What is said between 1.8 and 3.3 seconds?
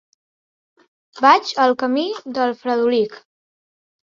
camí del Fredolic.